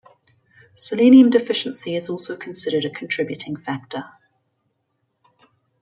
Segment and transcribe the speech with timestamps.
[0.75, 4.05] Selenium deficiency is also considered a contributing factor.